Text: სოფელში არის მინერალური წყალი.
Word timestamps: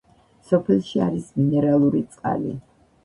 სოფელში 0.51 1.03
არის 1.07 1.29
მინერალური 1.41 2.03
წყალი. 2.15 2.57